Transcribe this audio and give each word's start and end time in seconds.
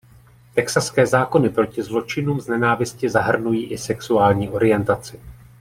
Texaské 0.55 1.05
zákony 1.07 1.49
proti 1.49 1.83
zločinům 1.83 2.41
z 2.41 2.47
nenávisti 2.47 3.09
zahrnují 3.09 3.65
i 3.65 3.77
sexuální 3.77 4.49
orientaci. 4.49 5.19